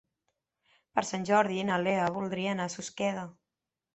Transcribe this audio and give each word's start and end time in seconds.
Per 0.99 1.03
Sant 1.09 1.27
Jordi 1.31 1.59
na 1.69 1.77
Lea 1.83 2.07
voldria 2.17 2.55
anar 2.57 2.67
a 2.71 2.75
Susqueda. 2.79 3.27